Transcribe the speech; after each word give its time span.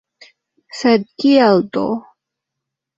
Sed 0.79 1.05
kial 1.25 1.65
do? 1.77 1.87